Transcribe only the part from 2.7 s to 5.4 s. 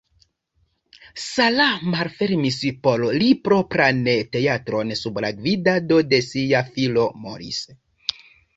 por li propran teatron sub la